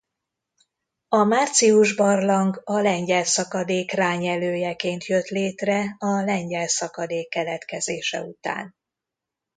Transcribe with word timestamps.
A 1.07 1.23
Március-barlang 1.23 2.61
a 2.63 2.79
Lengyel-szakadék 2.79 3.91
rányelőjeként 3.91 5.05
jött 5.05 5.27
létre 5.27 5.95
a 5.99 6.21
Lengyel-szakadék 6.21 7.29
keletkezése 7.29 8.21
után. 8.23 8.75